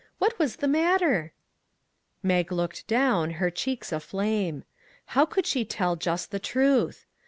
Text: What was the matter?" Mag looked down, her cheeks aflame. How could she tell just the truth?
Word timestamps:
What 0.17 0.39
was 0.39 0.55
the 0.55 0.67
matter?" 0.67 1.31
Mag 2.23 2.51
looked 2.51 2.87
down, 2.87 3.29
her 3.33 3.51
cheeks 3.51 3.91
aflame. 3.91 4.63
How 5.13 5.27
could 5.27 5.45
she 5.45 5.63
tell 5.63 5.95
just 5.95 6.31
the 6.31 6.39
truth? 6.39 7.05